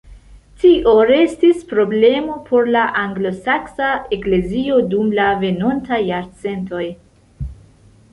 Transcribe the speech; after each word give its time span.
Tio 0.61 0.93
restis 1.07 1.59
problemo 1.73 2.37
por 2.47 2.71
la 2.75 2.85
anglosaksa 3.01 3.89
eklezio 4.17 4.79
dum 4.95 5.13
la 5.21 5.27
venontaj 5.45 6.01
jarcentoj. 6.09 6.83